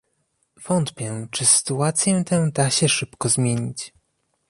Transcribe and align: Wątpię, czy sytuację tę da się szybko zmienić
Wątpię, 0.67 1.27
czy 1.31 1.45
sytuację 1.45 2.23
tę 2.23 2.51
da 2.53 2.69
się 2.69 2.89
szybko 2.89 3.29
zmienić 3.29 3.93